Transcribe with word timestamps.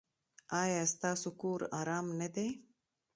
ایا 0.61 0.81
ستاسو 0.93 1.29
کور 1.41 1.61
ارام 1.79 2.05
نه 2.19 2.27
دی؟ 2.35 2.47